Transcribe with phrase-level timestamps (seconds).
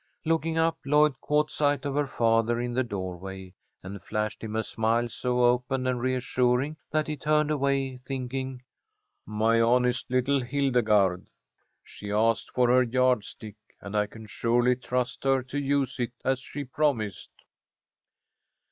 [0.25, 3.53] Looking up, Lloyd caught sight of her father in the doorway,
[3.83, 8.63] and flashed him a smile so open and reassuring that he turned away, thinking,
[9.27, 11.27] "My honest little Hildegarde!
[11.83, 16.39] She asked for her yardstick, and I can surely trust her to use it as
[16.39, 17.29] she promised."